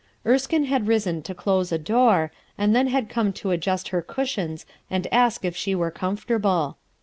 Erskine 0.25 0.63
had 0.63 0.87
risen 0.87 1.21
to 1.21 1.35
close 1.35 1.71
a 1.71 1.77
door, 1.77 2.31
and 2.57 2.75
then 2.75 2.87
had 2.87 3.07
come 3.07 3.31
to 3.33 3.51
adjust 3.51 3.89
her 3.89 4.01
cushions 4.01 4.65
and 4.89 5.05
ask 5.13 5.45
if 5.45 5.55
she 5.55 5.75
were 5.75 5.91
comfortable. 5.91 6.77